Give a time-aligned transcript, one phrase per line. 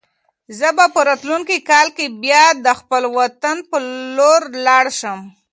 [0.59, 3.77] زه به په راتلونکي کال کې بیا د خپل وطن په
[4.15, 5.19] لور لاړ شم.